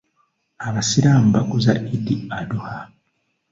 Abasiraamu 0.67 1.27
bakuza 1.35 1.71
Eid 1.91 2.07
Adhuha. 2.39 2.77